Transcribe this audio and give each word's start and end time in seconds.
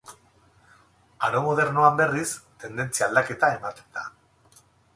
Aro 1.27 1.41
modernoan 1.49 2.01
berriz 2.01 2.25
tendentzia 2.65 3.09
aldaketa 3.11 3.51
ematen 3.61 3.93
da. 3.99 4.07